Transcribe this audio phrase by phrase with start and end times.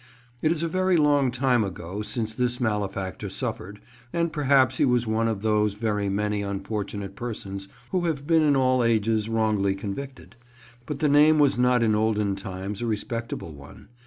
[0.41, 3.79] It is a very long time ago since this malefactor suffered,
[4.11, 8.55] and perhaps he was one of those very many unfortunate persons who have been in
[8.55, 10.35] all ages wrongfully convicted.
[10.87, 13.89] But the name was not in olden times a respectable one.